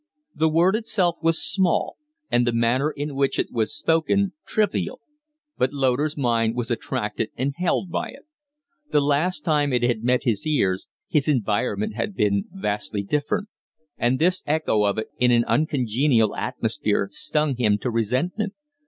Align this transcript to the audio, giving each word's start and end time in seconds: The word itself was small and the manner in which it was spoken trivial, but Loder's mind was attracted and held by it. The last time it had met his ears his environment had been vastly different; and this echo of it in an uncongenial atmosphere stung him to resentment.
The 0.33 0.49
word 0.49 0.75
itself 0.75 1.17
was 1.21 1.39
small 1.45 1.97
and 2.31 2.47
the 2.47 2.51
manner 2.51 2.89
in 2.89 3.13
which 3.13 3.37
it 3.37 3.51
was 3.51 3.77
spoken 3.77 4.33
trivial, 4.47 4.99
but 5.59 5.71
Loder's 5.73 6.17
mind 6.17 6.55
was 6.55 6.71
attracted 6.71 7.29
and 7.37 7.53
held 7.55 7.91
by 7.91 8.09
it. 8.09 8.23
The 8.89 8.99
last 8.99 9.41
time 9.45 9.71
it 9.71 9.83
had 9.83 10.03
met 10.03 10.23
his 10.23 10.47
ears 10.47 10.87
his 11.07 11.27
environment 11.27 11.93
had 11.93 12.15
been 12.15 12.45
vastly 12.51 13.03
different; 13.03 13.49
and 13.95 14.17
this 14.17 14.41
echo 14.47 14.85
of 14.85 14.97
it 14.97 15.09
in 15.19 15.29
an 15.29 15.45
uncongenial 15.45 16.35
atmosphere 16.35 17.07
stung 17.11 17.57
him 17.57 17.77
to 17.77 17.91
resentment. 17.91 18.53